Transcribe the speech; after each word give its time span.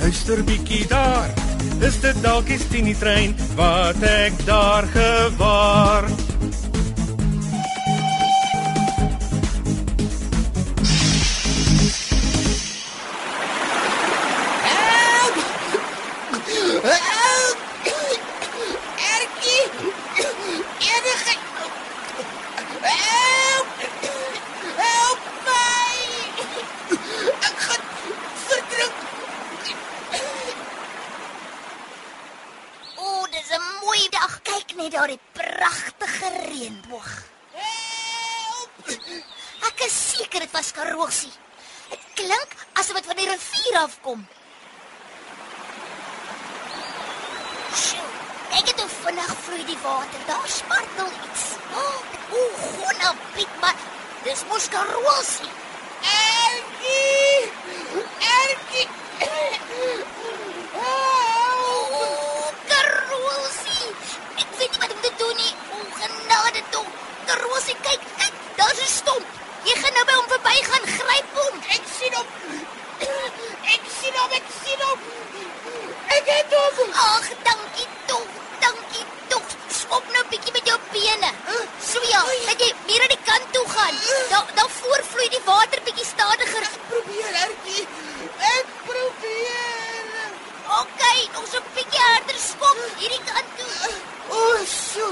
luister 0.00 0.44
bietjie 0.44 0.86
daar. 0.88 1.28
Is 1.84 2.00
dit 2.00 2.16
dalk 2.24 2.48
die 2.48 2.58
Tini 2.72 2.94
trein 2.96 3.36
wat 3.58 4.00
ek 4.06 4.36
daar 4.48 4.88
gewaar? 4.94 6.08
Seker 40.20 40.40
dit 40.44 40.52
was 40.52 40.72
Karosie. 40.76 41.32
Dit 41.90 42.02
klink 42.14 42.52
asof 42.78 42.98
dit 42.98 43.06
van 43.08 43.16
die 43.20 43.28
rivier 43.28 43.78
afkom. 43.80 44.26
Sjoe, 47.80 48.10
kyk 48.52 48.72
hoe 48.80 48.88
vinnig 48.96 49.32
vloei 49.46 49.64
die 49.70 49.78
water. 49.84 50.26
Daar 50.28 50.50
spartel 50.58 51.08
iets. 51.28 51.46
O, 51.72 51.86
oh, 52.36 52.60
gonna 52.82 53.14
Piet, 53.34 53.56
maar 53.64 53.80
dis 54.26 54.44
mos 54.52 54.68
Karosie. 54.74 55.52
Erkie! 56.12 57.48
Erkie! 58.36 58.88
O, 60.76 60.92
Karosie. 62.68 63.92
Ek 64.36 64.56
weet 64.58 64.70
nie 64.70 64.84
wat 64.84 64.96
om 64.98 65.04
te 65.08 65.16
doen 65.24 65.36
nie. 65.44 65.52
O, 65.72 65.84
genade 66.02 66.64
toe. 66.74 66.88
Karosie, 67.30 67.78
kyk, 67.88 68.10
kyk, 68.16 68.42
daar's 68.60 68.84
'n 68.84 68.92
stomp. 69.00 69.38
Jy 69.64 69.74
gaan 69.76 69.92
nou 69.92 70.04
by 70.08 70.14
hom 70.16 70.28
verbygaan, 70.32 70.86
gryp 70.92 71.34
hom. 71.36 71.58
Ek 71.76 71.90
sien 71.98 72.16
hom. 72.16 72.26
Ek 73.76 73.92
sien 73.98 74.16
hom, 74.22 74.38
ek 74.40 74.48
sien 74.62 74.86
hom. 74.88 75.10
Hom. 76.76 76.90
Ag, 76.92 77.26
dankie 77.48 77.88
tog. 78.06 78.26
Dankie 78.64 79.04
tog. 79.28 79.46
Skop 79.80 80.04
nou 80.12 80.22
'n 80.24 80.28
bietjie 80.30 80.52
met 80.52 80.66
jou 80.66 80.78
bene. 80.92 81.30
So 81.90 81.98
ja, 82.12 82.22
dat 82.46 82.60
jy 82.60 82.70
meer 82.86 83.02
aan 83.02 83.14
die 83.16 83.24
kant 83.30 83.46
toe 83.52 83.66
gaan. 83.68 83.96
Daar 84.30 84.46
daar 84.54 84.70
voor 84.80 85.02
vloei 85.10 85.28
die 85.28 85.44
water 85.44 85.80
bietjie 85.84 86.04
stadiger. 86.04 86.62
Ek 86.62 86.80
probeer, 86.88 87.32
Erkie. 87.44 87.86
Ek 88.56 88.66
probeer. 88.86 90.30
OK, 90.80 91.02
ons 91.40 91.52
'n 91.58 91.64
bietjie 91.74 92.04
harder 92.08 92.38
skop 92.38 92.78
hierdie 92.98 93.24
kant 93.24 93.50
toe. 93.58 93.90
O, 94.28 94.36
oh, 94.36 94.58
so. 94.66 95.06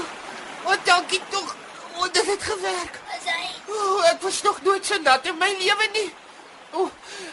O, 0.63 0.71
oh, 0.71 0.77
dankie 0.83 1.21
tog. 1.29 1.55
O, 1.95 2.03
oh, 2.03 2.11
dit 2.11 2.25
het 2.25 2.43
gewerk. 2.43 2.95
As 3.15 3.25
hy 3.33 3.47
O, 3.67 3.73
oh, 3.73 4.05
ek 4.11 4.21
was 4.21 4.41
nog 4.41 4.61
nooit 4.61 4.85
so 4.85 4.97
nat 4.97 5.25
in 5.25 5.37
my 5.37 5.51
lewe 5.59 5.87
nie. 5.93 6.09
O, 6.73 6.83
oh, 6.83 6.91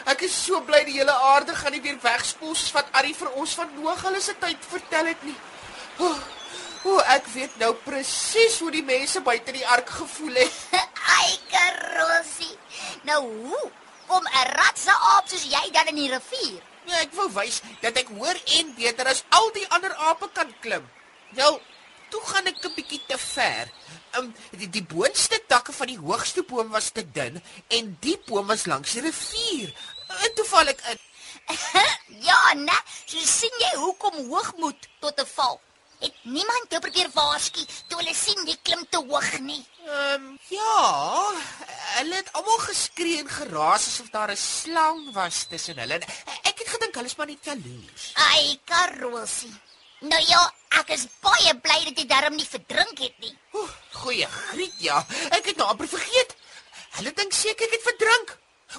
ek 0.09 0.23
is 0.25 0.33
so 0.33 0.61
bly 0.65 0.81
die 0.87 0.97
hele 0.97 1.13
aarde 1.31 1.55
gaan 1.55 1.75
nie 1.75 1.81
weer 1.83 1.97
wegspoel 2.01 2.55
soos 2.55 2.73
wat 2.73 2.89
Arie 2.97 3.13
vir 3.17 3.29
ons 3.37 3.53
van 3.59 3.69
Noag 3.77 4.01
hulle 4.07 4.21
se 4.21 4.33
tyd 4.41 4.69
vertel 4.71 5.11
het 5.11 5.23
nie. 5.27 5.35
O, 5.99 6.09
oh, 6.09 6.21
oh, 6.91 7.01
ek 7.13 7.29
weet 7.35 7.59
nou 7.61 7.73
presies 7.85 8.57
hoe 8.63 8.71
die 8.73 8.85
mense 8.85 9.21
buite 9.21 9.53
die 9.53 9.67
ark 9.75 9.89
gevoel 9.99 10.41
het. 10.41 10.57
Ai, 11.17 11.37
Karosie. 11.51 12.57
Nou 13.09 13.21
hoe 13.25 13.63
kom 14.07 14.23
'n 14.25 14.49
ratse 14.57 14.91
aap 15.13 15.27
soos 15.27 15.45
jy 15.51 15.65
dan 15.71 15.93
in 15.93 16.01
die 16.01 16.11
rivier? 16.11 16.61
Ja, 16.87 17.01
ek 17.03 17.13
wou 17.13 17.27
wys 17.35 17.61
dat 17.81 17.97
ek 17.99 18.09
hoor 18.15 18.37
en 18.57 18.69
beter 18.77 19.09
as 19.11 19.25
al 19.35 19.51
die 19.51 19.67
ander 19.75 19.93
ape 20.09 20.29
kan 20.33 20.53
klim. 20.63 20.85
Wel, 21.35 21.59
toe 22.09 22.21
gaan 22.29 22.47
ek 22.51 22.63
'n 22.65 22.73
bietjie 22.75 23.01
te 23.07 23.17
ver. 23.17 23.71
Um, 24.17 24.33
die, 24.51 24.69
die 24.69 24.83
boonste 24.83 25.39
takke 25.47 25.73
van 25.73 25.87
die 25.87 25.99
hoogste 25.99 26.43
boom 26.43 26.69
was 26.69 26.89
te 26.89 27.03
dun 27.11 27.41
en 27.67 27.97
die 28.01 28.17
boom 28.25 28.47
was 28.47 28.65
langs 28.65 28.93
die 28.93 29.01
rivier. 29.01 29.73
En 30.23 30.33
toe 30.35 30.45
val 30.45 30.67
ek 30.73 30.81
in. 30.91 30.99
ja, 32.29 32.41
né? 32.55 32.77
So 33.05 33.19
sien 33.19 33.61
jy 33.61 33.73
hoekom 33.77 34.27
hoogmoed 34.31 34.89
tot 34.99 35.19
'n 35.19 35.29
val. 35.35 35.59
Het 35.99 36.13
niemand 36.23 36.69
jou 36.69 36.79
probeer 36.81 37.09
waarsku 37.13 37.63
toe 37.89 37.97
hulle 37.99 38.13
sien 38.13 38.45
jy 38.45 38.57
klim 38.61 38.83
te 38.89 38.97
hoog 38.97 39.39
nie. 39.39 39.63
Ehm 39.87 40.25
um, 40.25 40.39
ja, 40.53 41.33
hulle 41.97 42.15
het 42.19 42.33
almal 42.37 42.59
geskree 42.67 43.21
en 43.23 43.29
geraas 43.29 43.87
asof 43.87 44.09
daar 44.13 44.31
'n 44.31 44.37
slang 44.37 45.13
was 45.13 45.45
tussen 45.49 45.79
hulle. 45.79 45.97
Ek 46.43 46.57
het 46.59 46.69
gedink 46.75 46.95
hulle 46.95 47.09
is 47.11 47.15
maar 47.15 47.27
net 47.27 47.45
jaloers. 47.45 48.11
Ai, 48.13 48.59
Karosie. 48.65 49.53
Nou 49.99 50.19
ja, 50.29 50.41
ek 50.77 50.91
is 50.93 51.07
baie 51.25 51.53
bly 51.57 51.77
dat 51.87 51.97
jy 51.97 52.05
darm 52.05 52.35
nie 52.37 52.45
verdrink 52.45 52.99
het 53.01 53.15
nie. 53.23 53.33
Oeh, 53.57 53.71
goeie 54.03 54.27
griet 54.29 54.75
ja. 54.83 54.99
Ek 55.33 55.49
het 55.49 55.57
nou 55.57 55.65
amper 55.71 55.89
vergeet. 55.89 56.35
Hulle 56.99 57.13
dink 57.17 57.33
seker 57.33 57.65
ek 57.65 57.73
het 57.79 57.87
verdrink. 57.87 58.35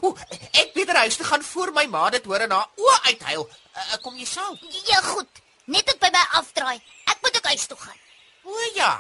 Ooh, 0.07 0.15
ek 0.53 0.77
beter 0.77 1.01
huis 1.03 1.19
toe 1.19 1.27
gaan 1.27 1.43
voor 1.43 1.73
my 1.75 1.87
ma 1.91 2.05
dit 2.15 2.25
hoor 2.29 2.45
en 2.47 2.55
haar 2.55 2.71
oë 2.79 3.01
uithuil. 3.09 3.49
Uh, 3.49 3.99
kom 4.05 4.15
jy 4.21 4.29
saam? 4.31 4.55
Ja, 4.87 5.03
goed. 5.09 5.43
Net 5.67 5.91
ek 5.91 5.99
by 6.05 6.13
my 6.15 6.25
afdraai. 6.39 6.79
Ek 7.11 7.19
moet 7.25 7.41
ook 7.41 7.51
huis 7.51 7.67
toe 7.67 7.81
gaan. 7.83 7.99
O 8.47 8.71
ja. 8.77 8.95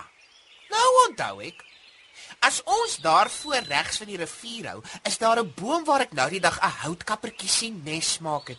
Nou 0.73 0.89
onthou 1.07 1.39
ek. 1.47 1.63
As 2.43 2.61
ons 2.67 2.99
daar 3.03 3.31
voor 3.31 3.63
regs 3.71 4.03
van 4.03 4.11
die 4.11 4.19
rivier 4.19 4.73
hou, 4.73 4.83
is 5.07 5.19
daar 5.19 5.39
'n 5.39 5.55
boom 5.55 5.85
waar 5.85 6.03
ek 6.03 6.13
nou 6.13 6.29
die 6.31 6.43
dag 6.43 6.59
'n 6.59 6.79
houtkappertjie 6.83 7.49
sien 7.49 7.83
nes 7.85 8.19
maak 8.19 8.49
het. 8.49 8.59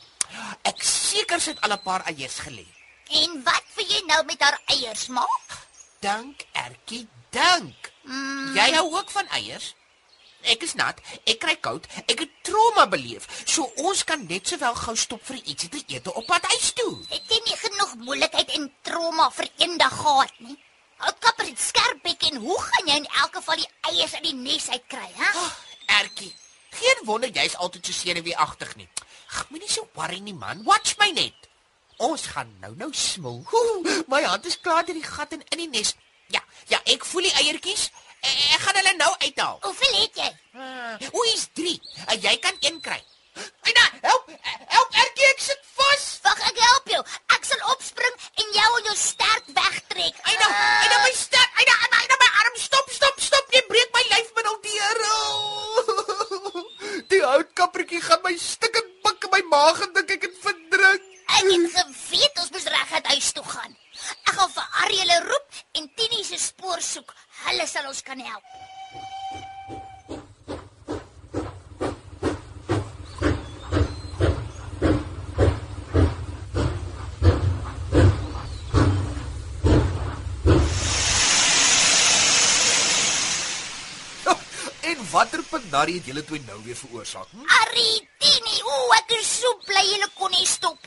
Ek 0.63 0.83
seker 0.83 1.41
sit 1.41 1.61
al 1.61 1.73
'n 1.73 1.83
paar 1.83 2.07
eiers 2.07 2.39
gelê. 2.39 2.78
En 3.09 3.41
wat 3.43 3.63
wil 3.75 3.85
jy 3.89 4.01
nou 4.05 4.21
met 4.25 4.41
haar 4.41 4.59
eiers 4.65 5.07
maak? 5.07 5.57
Dank, 5.99 6.45
Ertjie, 6.51 7.07
dank. 7.29 7.91
Mm. 8.03 8.55
Jy 8.55 8.71
hou 8.75 8.85
ook 8.93 9.11
van 9.11 9.27
eiers? 9.27 9.73
Ek 10.47 10.61
is 10.63 10.73
nat, 10.79 11.01
ek 11.27 11.41
kry 11.41 11.55
koud, 11.59 11.87
ek 12.05 12.21
het 12.23 12.35
trauma 12.47 12.85
beleef. 12.87 13.25
So 13.43 13.65
ons 13.83 14.05
kan 14.07 14.21
net 14.29 14.47
sowel 14.47 14.77
gou 14.77 14.95
stop 14.95 15.25
vir 15.27 15.41
ietsie 15.41 15.67
te 15.73 15.81
eet 15.91 16.07
op 16.13 16.23
pad 16.29 16.45
huis 16.53 16.69
toe. 16.77 16.93
Het 17.09 17.33
jy 17.33 17.39
nie 17.47 17.57
genoeg 17.65 17.95
moeilikheid 18.05 18.53
en 18.55 18.69
trauma 18.87 19.27
vir 19.35 19.49
eendag 19.65 19.97
gehad 19.99 20.39
nie? 20.45 20.55
Houtkapper 21.03 21.49
het 21.49 21.59
skerp 21.63 21.99
bek 22.03 22.23
en 22.29 22.39
hoe 22.45 22.59
gaan 22.61 22.87
jy 22.91 23.01
in 23.01 23.09
elk 23.23 23.35
geval 23.39 23.59
die 23.59 23.69
eiers 23.91 24.15
uit 24.15 24.23
die 24.29 24.35
nes 24.35 24.69
uitkry, 24.69 25.09
hè? 25.19 25.29
Oh, 25.44 25.51
Ertjie, 26.00 26.31
geen 26.79 27.05
wonder 27.07 27.31
jy's 27.35 27.55
altyd 27.59 27.91
so 27.91 28.00
senuweeagtig 28.00 28.75
nie. 28.79 28.88
Ag, 29.29 29.45
moenie 29.51 29.69
so 29.71 29.88
worry 29.95 30.19
nie 30.23 30.35
man. 30.35 30.63
Watch 30.63 30.95
my 31.03 31.12
net. 31.15 31.49
Ons 32.00 32.30
gaan 32.31 32.48
nou 32.63 32.72
nou 32.80 32.88
smil. 32.96 33.42
Oeh, 33.51 34.04
my 34.07 34.22
hand 34.24 34.46
is 34.48 34.56
klaar 34.63 34.86
deur 34.88 34.96
die 34.96 35.04
gat 35.04 35.34
en 35.36 35.42
in 35.51 35.63
die 35.66 35.68
nes. 35.74 35.96
Ja, 36.31 36.40
ja, 36.72 36.80
ek 36.88 37.04
voel 37.04 37.28
die 37.28 37.34
eiertjies. 37.42 37.90
Ek, 38.24 38.38
ek 38.56 38.62
gaan 38.63 38.80
hulle 38.80 38.94
nou 38.96 39.10
uithaal. 39.25 39.60
Hoeveel 39.66 39.98
het 39.98 40.22
jy? 40.22 40.30
Uh, 40.56 41.10
Oei, 41.19 41.34
is 41.34 41.50
3. 41.60 41.74
Uh, 42.06 42.16
jy 42.24 42.36
kan 42.46 42.56
een 42.63 42.80
kry. 42.86 43.01
Aina, 43.68 43.84
help! 44.06 44.31
Help, 44.75 44.96
Ertjie, 45.01 45.28
ek 45.34 45.44
sit 45.44 45.68
vas. 45.75 46.07
Wag, 46.24 46.40
ek 46.54 46.63
help 46.69 46.90
jou. 46.94 47.04
Ek 47.36 47.51
sal 47.51 47.68
opspring 47.74 48.16
en 48.44 48.56
jou 48.62 48.72
in 48.80 48.90
jou 48.92 48.96
stert 49.04 49.51
wegtrek. 49.60 50.24
Aina, 50.31 50.50
Aina 50.56 51.04
my 51.04 51.13
stert. 51.19 51.60
Aina, 51.60 51.78
Aina 52.00 52.19
my 52.24 52.31
arm. 52.46 52.57
Stop, 52.63 52.96
stop, 52.96 53.19
stop. 53.28 53.54
Jy 53.56 53.66
breek 53.68 53.92
my 53.96 54.07
lyfmiddel 54.13 54.60
deur. 54.69 55.04
Oh. 55.12 56.63
Die 57.12 57.22
houtkappertjie 57.28 58.01
gaan 58.07 58.24
my 58.24 58.36
stikkend 58.40 58.92
pik 59.04 59.28
in 59.28 59.36
my 59.36 59.44
maag 59.51 59.84
en 59.84 59.96
dink 60.00 60.16
ek 60.16 60.30
het 60.30 60.44
verdrink. 60.48 61.07
Ek 61.30 61.46
het 61.46 61.74
geweet 61.75 62.42
ons 62.42 62.51
moes 62.56 62.68
reguit 62.74 63.12
huis 63.13 63.31
toe 63.38 63.46
gaan. 63.46 63.75
Ek 64.25 64.34
gaan 64.36 64.51
vir 64.56 64.80
Ariel 64.84 65.13
roep 65.28 65.62
en 65.80 65.92
Tini 65.96 66.24
se 66.25 66.42
spoor 66.42 66.81
soek. 66.84 67.13
Hulle 67.46 67.69
sal 67.69 67.88
ons 67.92 68.04
kan 68.04 68.19
help. 68.31 68.60
Watter 85.09 85.41
pinarrie 85.50 85.97
het 85.97 86.06
julle 86.06 86.21
twee 86.25 86.41
nou 86.45 86.59
weer 86.63 86.77
veroorsaak? 86.77 87.29
Hm? 87.33 87.45
Arrie, 87.63 87.97
Tini, 88.21 88.59
o, 88.61 88.75
ek 89.00 89.15
is 89.17 89.29
so 89.39 89.56
bly 89.65 89.81
julle 89.88 90.09
kon 90.19 90.29
nie 90.35 90.45
stop. 90.45 90.85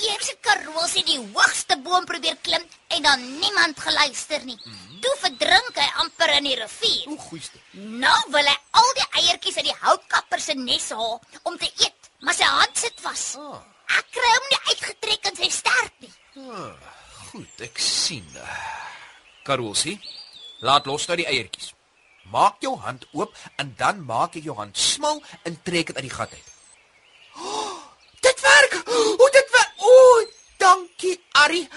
Eers 0.00 0.28
het 0.32 0.40
Karoo 0.44 0.84
se 0.88 1.00
die 1.08 1.16
hoogste 1.16 1.78
boom 1.84 2.04
probeer 2.08 2.36
klim 2.44 2.66
en 2.96 3.06
dan 3.06 3.24
niemand 3.40 3.80
geluister 3.80 4.44
nie. 4.44 4.58
Toe 5.00 5.14
verdrink 5.22 5.80
hy 5.80 5.88
amper 6.04 6.34
in 6.36 6.50
die 6.50 6.58
rivier. 6.60 7.08
O, 7.12 7.16
goeieste. 7.30 7.60
Nou 8.04 8.18
wil 8.36 8.52
hy 8.52 8.56
al 8.82 8.92
die 9.00 9.08
eiertjies 9.22 9.60
uit 9.60 9.70
die 9.70 9.78
houtkapper 9.86 10.44
se 10.44 10.56
nes 10.60 10.92
haal 10.96 11.18
om 11.42 11.56
te 11.56 11.72
eet, 11.80 12.12
maar 12.20 12.36
sy 12.36 12.48
hand 12.60 12.84
sit 12.84 13.04
vas. 13.04 13.26
Ah. 13.40 13.58
Ek 13.96 14.14
kry 14.14 14.30
hom 14.36 14.48
nie 14.52 14.62
uitgetrek 14.68 15.32
in 15.32 15.40
sy 15.40 15.50
stert 15.52 15.96
nie. 16.04 16.12
Goed, 17.32 17.66
ek 17.66 17.80
sien. 17.80 18.28
Karosie, 19.48 19.96
laat 20.60 20.88
los 20.88 21.08
nou 21.08 21.16
die 21.20 21.28
eiertjies. 21.28 21.72
Maak 22.30 22.62
jou 22.62 22.76
hand 22.78 23.06
oop 23.12 23.34
en 23.56 23.74
dan 23.76 24.04
maak 24.06 24.34
jy 24.34 24.44
jou 24.48 24.56
hand 24.56 24.78
smal 24.78 25.22
en 25.42 25.58
trek 25.62 25.90
dit 25.90 25.96
uit 25.96 26.06
die 26.06 26.14
gat 26.14 26.32
uit. 26.32 26.50
Oh, 27.36 27.78
dit 28.26 28.40
werk. 28.40 28.76
O, 28.86 29.30
dit 29.34 29.54
werk. 29.54 29.72
O, 29.78 30.26
dankie, 30.62 31.16
Arrie. 31.42 31.68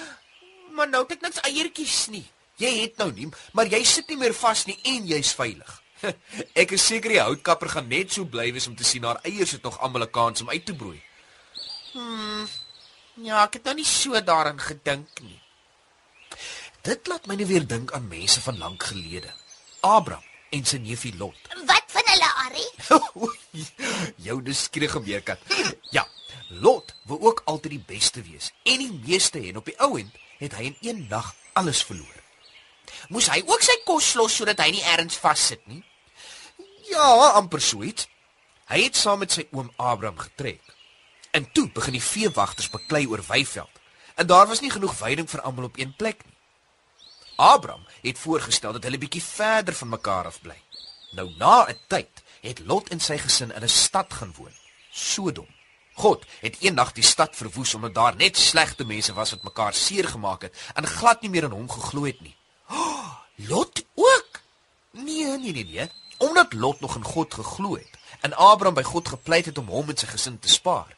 Maar 0.73 0.89
nou 0.89 1.03
het 1.03 1.17
ek 1.17 1.25
niks 1.25 1.41
eiertjies 1.47 2.07
nie. 2.13 2.25
Jy 2.61 2.73
het 2.83 2.99
nou 3.01 3.09
nie, 3.13 3.29
maar 3.57 3.69
jy 3.69 3.81
sit 3.87 4.09
nie 4.11 4.19
meer 4.21 4.35
vas 4.37 4.65
nie 4.69 4.77
en 4.93 5.07
jy's 5.09 5.33
veilig. 5.33 5.79
Ek 6.61 6.75
is 6.75 6.85
seker 6.85 7.15
die 7.15 7.21
houtkapper 7.21 7.71
gaan 7.71 7.87
net 7.89 8.13
so 8.13 8.29
bly 8.29 8.51
wees 8.53 8.67
om 8.69 8.75
te 8.77 8.85
sien 8.85 9.05
haar 9.07 9.21
eiers 9.25 9.55
het 9.55 9.63
nog 9.65 9.79
almal 9.81 10.05
'n 10.05 10.11
kans 10.11 10.43
om 10.43 10.51
uit 10.51 10.65
te 10.65 10.75
broei. 10.75 10.99
Ja, 13.23 13.43
ek 13.45 13.53
het 13.59 13.63
nou 13.63 13.75
nie 13.77 13.85
so 13.85 14.19
daaraan 14.21 14.59
gedink 14.59 15.21
nie. 15.21 15.39
Dit 16.81 17.07
laat 17.07 17.27
my 17.27 17.35
net 17.35 17.47
weer 17.47 17.67
dink 17.67 17.93
aan 17.93 18.07
mense 18.07 18.41
van 18.41 18.57
lank 18.57 18.83
gelede. 18.83 19.33
Abraham 19.79 20.32
en 20.53 20.65
sy 20.69 20.79
neefie 20.83 21.13
Lot. 21.17 21.53
Wat 21.67 21.93
van 21.95 22.09
hulle, 22.11 22.29
Arrie? 22.45 22.69
Jou 24.27 24.39
nuuskierige 24.41 25.01
meerkat. 25.03 25.41
Ja, 25.95 26.05
Lot 26.61 26.93
wou 27.09 27.19
ook 27.29 27.41
altyd 27.49 27.77
die 27.77 27.85
beste 27.87 28.21
wees 28.21 28.51
en 28.63 28.83
die 28.83 28.91
meeste 29.05 29.41
en 29.41 29.57
op 29.61 29.69
die 29.69 29.77
ou 29.81 29.95
end 29.99 30.19
het 30.39 30.57
hy 30.57 30.69
in 30.69 30.77
een 30.81 31.05
nag 31.09 31.33
alles 31.57 31.81
verloor. 31.85 32.19
Moes 33.09 33.29
hy 33.31 33.41
ook 33.47 33.63
sy 33.65 33.75
kos 33.87 34.13
los 34.19 34.35
sodat 34.37 34.61
hy 34.61 34.69
nie 34.75 34.85
ergens 34.93 35.17
vassit 35.19 35.63
nie? 35.69 35.81
Ja, 36.91 37.33
amper 37.39 37.61
so 37.63 37.83
iets. 37.83 38.07
Hy 38.69 38.85
het 38.85 38.97
saam 38.99 39.23
met 39.23 39.33
sy 39.33 39.47
oom 39.51 39.71
Abraham 39.77 40.19
getrek. 40.19 40.61
En 41.33 41.47
toe 41.51 41.65
begin 41.73 41.97
die 41.97 42.03
veewagters 42.03 42.69
beklei 42.69 43.07
oor 43.09 43.23
weiveld. 43.27 43.81
En 44.15 44.27
daar 44.29 44.47
was 44.47 44.61
nie 44.61 44.71
genoeg 44.71 44.93
veiding 44.95 45.29
vir 45.29 45.41
almal 45.41 45.71
op 45.71 45.79
een 45.79 45.95
plek 45.97 46.21
nie. 46.25 46.32
Abraham 47.35 47.85
het 48.01 48.19
voorgestel 48.19 48.71
dat 48.71 48.83
hulle 48.83 48.97
bietjie 48.97 49.23
verder 49.23 49.73
van 49.73 49.89
mekaar 49.89 50.25
af 50.25 50.41
bly. 50.41 50.59
Nou 51.11 51.29
na 51.37 51.65
'n 51.69 51.77
tyd 51.87 52.23
het 52.41 52.59
Lot 52.59 52.89
en 52.89 52.99
sy 52.99 53.17
gesin 53.17 53.51
in 53.51 53.63
'n 53.63 53.69
stad 53.69 54.13
gaan 54.13 54.33
woon, 54.37 54.55
Sodom. 54.91 55.47
God 55.93 56.25
het 56.41 56.57
eendag 56.59 56.91
die 56.91 57.03
stad 57.03 57.35
verwoes 57.35 57.73
omdat 57.73 57.93
daar 57.93 58.15
net 58.15 58.37
slegte 58.37 58.85
mense 58.85 59.13
was 59.13 59.31
wat 59.31 59.43
mekaar 59.43 59.73
seer 59.73 60.07
gemaak 60.07 60.41
het 60.41 60.55
en 60.73 60.87
glad 60.87 61.21
nie 61.21 61.29
meer 61.29 61.43
aan 61.43 61.51
hom 61.51 61.69
geglo 61.69 62.05
het 62.05 62.21
nie. 62.21 62.35
Lot 63.35 63.85
ook? 63.95 64.41
Nee, 64.91 65.37
nee, 65.37 65.51
nee, 65.51 65.65
nee. 65.65 65.89
Omdat 66.17 66.53
Lot 66.53 66.79
nog 66.79 66.95
in 66.95 67.03
God 67.03 67.33
geglo 67.33 67.75
het 67.75 67.89
en 68.21 68.33
Abraham 68.33 68.73
by 68.73 68.83
God 68.83 69.07
gepleit 69.07 69.45
het 69.45 69.57
om 69.57 69.67
hom 69.67 69.89
en 69.89 69.97
sy 69.97 70.07
gesin 70.07 70.39
te 70.39 70.47
spaar, 70.49 70.95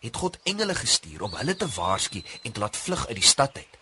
het 0.00 0.16
God 0.16 0.38
engele 0.42 0.74
gestuur 0.74 1.22
om 1.26 1.34
hulle 1.34 1.56
te 1.56 1.66
waarsku 1.74 2.22
en 2.42 2.52
te 2.52 2.60
laat 2.60 2.76
vlug 2.76 3.06
uit 3.06 3.16
die 3.18 3.24
stad 3.24 3.56
uit. 3.56 3.77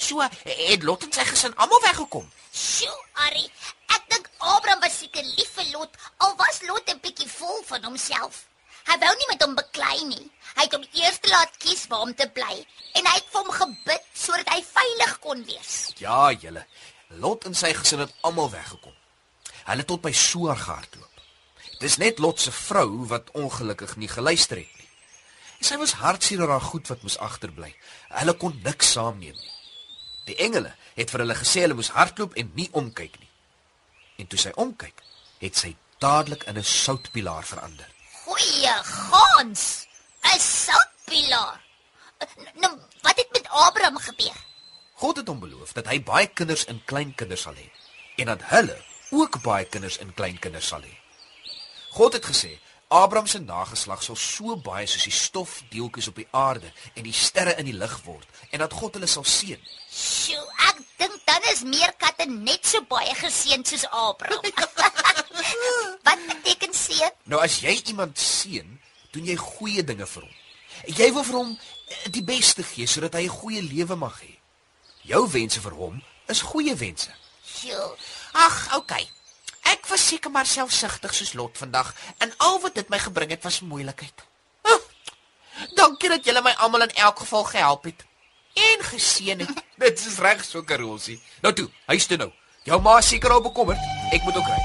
So 0.00 0.24
het 0.24 0.82
Lot 0.82 1.04
en 1.04 1.12
sy 1.12 1.24
gesin 1.28 1.56
almal 1.60 1.82
weggekom. 1.84 2.28
Sjoe, 2.56 3.00
Arrie, 3.26 3.48
ek 3.92 4.06
dink 4.12 4.30
Abraham 4.38 4.80
was 4.80 4.96
seker 5.02 5.26
lief 5.36 5.50
vir 5.58 5.68
Lot, 5.74 5.98
al 6.24 6.32
was 6.40 6.62
Lot 6.68 6.88
'n 6.88 7.00
bietjie 7.04 7.28
vol 7.28 7.60
van 7.68 7.84
homself. 7.84 8.46
Hy 8.88 8.96
wou 8.98 9.12
nie 9.18 9.28
met 9.28 9.42
hom 9.44 9.54
beklei 9.54 9.98
nie. 10.08 10.30
Hy 10.56 10.64
het 10.64 10.72
hom 10.72 10.86
eers 10.98 11.20
laat 11.30 11.52
kies 11.62 11.84
waar 11.90 12.06
om 12.06 12.14
te 12.14 12.26
bly 12.38 12.56
en 12.98 13.06
hy 13.06 13.14
het 13.18 13.28
vir 13.32 13.42
hom 13.42 13.52
gebid 13.58 14.08
sodat 14.14 14.48
hy 14.48 14.64
veilig 14.64 15.18
kon 15.18 15.44
wees. 15.44 15.92
Ja, 15.98 16.32
julle. 16.32 16.64
Lot 17.20 17.44
en 17.44 17.54
sy 17.54 17.74
gesin 17.74 18.00
het 18.06 18.14
almal 18.22 18.50
weggekom. 18.50 18.96
Hulle 19.68 19.84
tot 19.84 20.02
by 20.02 20.12
Soar 20.12 20.56
gehardloop. 20.56 21.22
Dis 21.80 21.96
net 21.96 22.18
Lot 22.18 22.40
se 22.40 22.50
vrou 22.52 23.06
wat 23.12 23.30
ongelukkig 23.30 23.96
nie 23.96 24.08
geluister 24.08 24.56
het 24.56 24.74
nie. 24.78 24.88
En 25.60 25.64
sy 25.64 25.76
was 25.76 25.98
hartseer 26.00 26.40
oor 26.40 26.56
haar 26.56 26.68
goed 26.72 26.88
wat 26.88 27.02
moes 27.02 27.18
agterbly. 27.18 27.74
Hulle 28.08 28.34
kon 28.34 28.60
niks 28.64 28.92
saamneem 28.96 29.36
nie. 29.36 29.59
Die 30.24 30.36
engele 30.36 30.74
het 30.94 31.10
vir 31.10 31.24
hulle 31.24 31.34
gesê 31.34 31.64
hulle 31.64 31.78
moes 31.78 31.92
hardloop 31.96 32.34
en 32.34 32.50
nie 32.54 32.68
omkyk 32.72 33.18
nie. 33.20 33.30
En 34.20 34.26
toe 34.26 34.38
sy 34.38 34.52
omkyk, 34.54 35.02
het 35.40 35.56
sy 35.56 35.76
dadelik 35.98 36.44
in 36.44 36.58
'n 36.58 36.64
soutpilaar 36.64 37.44
verander. 37.44 37.88
Goeie 38.24 38.74
gans. 38.84 39.86
'n 40.22 40.40
Soutpilaar. 40.40 41.60
Nou, 42.54 42.78
wat 43.02 43.16
het 43.16 43.28
met 43.32 43.48
Abraham 43.48 43.96
gebeur? 43.98 44.36
God 44.94 45.16
het 45.16 45.28
hom 45.28 45.40
beloof 45.40 45.72
dat 45.72 45.86
hy 45.86 46.02
baie 46.02 46.26
kinders 46.26 46.64
en 46.64 46.82
kleinkinders 46.84 47.46
sal 47.46 47.56
hê 47.56 47.70
en 48.20 48.26
dat 48.26 48.42
hulle 48.52 48.76
ook 49.10 49.40
baie 49.42 49.64
kinders 49.64 49.98
en 49.98 50.14
kleinkinders 50.14 50.66
sal 50.66 50.82
hê. 50.82 50.92
God 51.90 52.12
het 52.12 52.26
gesê 52.26 52.58
Abraham 52.92 53.26
se 53.26 53.38
nageslag 53.38 54.02
sal 54.02 54.16
so 54.18 54.56
baie 54.58 54.86
soos 54.90 55.04
die 55.06 55.14
stofdeeltjies 55.14 56.08
op 56.10 56.16
die 56.18 56.26
aarde 56.34 56.72
en 56.98 57.04
die 57.06 57.14
sterre 57.14 57.52
in 57.62 57.68
die 57.68 57.76
lug 57.78 57.92
word 58.02 58.26
en 58.50 58.64
dat 58.64 58.72
God 58.74 58.96
hulle 58.98 59.06
sal 59.06 59.22
seën. 59.22 59.60
Sjoe, 59.94 60.42
ek 60.66 60.80
dink 60.98 61.20
dan 61.28 61.46
is 61.52 61.62
meerkatte 61.62 62.26
net 62.32 62.66
so 62.66 62.82
baie 62.90 63.14
geseën 63.20 63.62
soos 63.70 63.86
Abraham. 63.94 64.42
wat 66.08 66.26
beteken 66.32 66.74
seën? 66.74 67.14
Nou 67.30 67.38
as 67.38 67.60
jy 67.62 67.76
iemand 67.92 68.18
seën, 68.18 68.74
doen 69.14 69.30
jy 69.30 69.38
goeie 69.38 69.86
dinge 69.86 70.10
vir 70.10 70.26
hom. 70.26 70.34
Jy 70.90 71.10
wil 71.14 71.28
vir 71.30 71.38
hom 71.38 71.54
eh, 71.54 72.02
die 72.10 72.26
beste 72.26 72.66
gee 72.66 72.90
sodat 72.90 73.14
hy 73.14 73.28
'n 73.30 73.38
goeie 73.38 73.62
lewe 73.70 73.94
mag 74.02 74.18
hê. 74.18 74.34
Jou 75.06 75.22
wense 75.30 75.62
vir 75.62 75.78
hom 75.78 76.02
is 76.26 76.42
goeie 76.42 76.74
wense. 76.74 77.14
Sjoe. 77.46 77.94
Ag, 78.34 78.58
okay. 78.82 79.06
Ek 79.70 79.86
was 79.90 80.06
seker 80.06 80.30
maar 80.30 80.46
selfsugtig 80.46 81.14
soos 81.14 81.32
Lot 81.38 81.58
vandag 81.58 81.94
en 82.18 82.32
al 82.36 82.60
wat 82.60 82.74
dit 82.74 82.88
my 82.88 82.98
gebring 82.98 83.30
het 83.30 83.42
was 83.46 83.60
moeilikheid. 83.60 84.26
Dankie 85.76 86.08
dat 86.08 86.24
julle 86.24 86.42
my 86.42 86.54
almal 86.64 86.86
in 86.86 86.94
elk 87.04 87.18
geval 87.18 87.44
gehelp 87.44 87.84
het 87.84 88.04
en 88.54 88.84
geseën 88.84 89.38
het. 89.38 89.62
Dit 89.82 89.98
is 89.98 90.18
reg 90.18 90.44
so 90.44 90.62
Karosie. 90.62 91.20
Nou 91.40 91.54
toe, 91.54 91.68
huis 91.86 92.06
toe 92.06 92.16
nou. 92.16 92.30
Jou 92.64 92.80
ma 92.82 92.98
is 92.98 93.08
seker 93.08 93.32
al 93.32 93.42
bekommerd. 93.44 93.80
Ek 94.12 94.24
moet 94.26 94.36
ook 94.36 94.48
ry. 94.48 94.60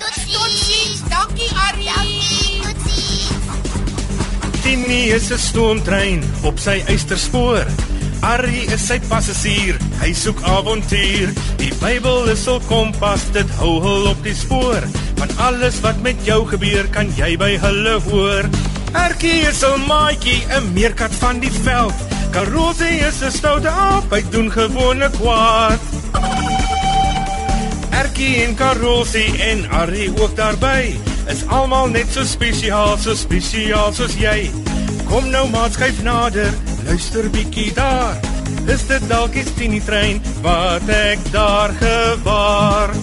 Totsiens. 0.00 1.04
Dankie 1.10 1.50
Arrie. 1.66 1.90
Dankie. 1.92 2.60
Totsiens. 2.64 3.30
Tini 4.62 5.02
is 5.14 5.30
'n 5.30 5.38
stoomtrein 5.38 6.24
op 6.44 6.58
sy 6.58 6.82
eysterspoor. 6.86 7.66
Arrie 8.20 8.66
is 8.68 8.82
sy 8.84 8.98
passasier, 9.08 9.78
hy 10.02 10.10
soek 10.12 10.42
avontuur. 10.44 11.30
Die 11.60 11.70
Bybel 11.80 12.28
is 12.28 12.42
sy 12.44 12.58
kompas, 12.68 13.24
dit 13.32 13.48
hou 13.56 13.78
hul 13.80 14.10
op 14.10 14.20
die 14.26 14.34
spoor. 14.36 14.84
Van 15.16 15.32
alles 15.46 15.78
wat 15.84 16.02
met 16.04 16.20
jou 16.28 16.42
gebeur, 16.50 16.84
kan 16.92 17.08
jy 17.16 17.32
by 17.40 17.54
hulle 17.62 17.96
hoor. 18.10 18.48
Erkie 18.92 19.40
is 19.48 19.64
'n 19.64 19.86
maatjie, 19.88 20.44
'n 20.52 20.72
meerkat 20.74 21.12
van 21.22 21.40
die 21.40 21.52
veld. 21.64 21.96
Karosie 22.30 23.00
is 23.08 23.22
'n 23.22 23.32
stoute 23.32 23.68
aap, 23.68 24.12
hy 24.12 24.22
doen 24.30 24.50
gewone 24.50 25.08
kwaad. 25.16 25.80
Erkie 27.90 28.44
en 28.44 28.54
Karosie 28.54 29.32
en 29.50 29.70
Arrie 29.70 30.12
ook 30.20 30.36
daarby. 30.36 30.94
Is 31.28 31.46
almal 31.48 31.88
net 31.88 32.12
so 32.12 32.24
spesiaal, 32.24 32.98
so 32.98 33.14
spesiaal 33.14 33.92
soos 33.92 34.14
jy. 34.14 34.50
Kom 35.08 35.30
nou 35.30 35.48
maat 35.50 35.72
skuif 35.72 36.02
nader, 36.02 36.52
luister 36.84 37.30
bietjie 37.30 37.70
daar. 37.74 38.18
Is 38.70 38.86
dit 38.88 39.06
dalk 39.10 39.34
die 39.34 39.44
Tini 39.56 39.80
trein 39.84 40.20
wat 40.44 40.88
ek 40.88 41.22
daar 41.32 41.74
gewaar? 41.78 42.94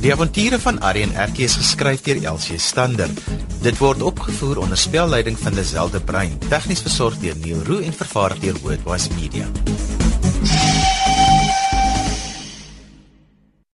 Die 0.00 0.12
avonture 0.14 0.58
van 0.62 0.78
Arrie 0.86 1.02
en 1.02 1.16
Erkie 1.18 1.48
is 1.48 1.56
geskryf 1.58 2.04
deur 2.06 2.20
Elsie 2.32 2.60
Stander. 2.62 3.10
Dit 3.64 3.80
word 3.82 4.04
opgevoer 4.06 4.60
onder 4.62 4.78
spelleiding 4.78 5.38
van 5.40 5.56
Lazelle 5.58 5.90
de 5.90 6.00
Bruin, 6.00 6.38
tegnies 6.48 6.84
versorg 6.86 7.18
deur 7.24 7.34
Neil 7.42 7.64
Roo 7.66 7.82
en 7.82 7.96
vervaar 7.96 8.36
deur 8.40 8.60
Wordwise 8.62 9.10
Media. 9.18 9.50